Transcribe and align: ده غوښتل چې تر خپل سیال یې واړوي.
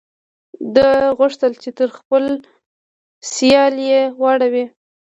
ده 0.75 0.89
غوښتل 1.17 1.51
چې 1.61 1.69
تر 1.77 1.89
خپل 1.97 2.23
سیال 3.33 3.75
یې 3.89 4.01
واړوي. 4.21 4.65